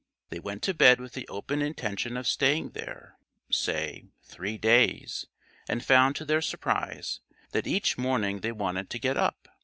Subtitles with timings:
[0.29, 3.19] They went to bed with the open intention of staying there,
[3.51, 5.27] say, three days,
[5.69, 7.19] and found to their surprise
[7.51, 9.47] that each morning they wanted to get up.